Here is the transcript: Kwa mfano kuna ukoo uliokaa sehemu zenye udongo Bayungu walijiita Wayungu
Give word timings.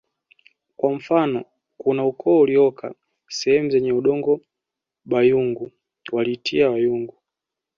Kwa 0.77 0.91
mfano 0.91 1.45
kuna 1.77 2.05
ukoo 2.05 2.39
uliokaa 2.39 2.93
sehemu 3.29 3.69
zenye 3.69 3.91
udongo 3.91 4.41
Bayungu 5.05 5.71
walijiita 6.11 6.69
Wayungu 6.69 7.17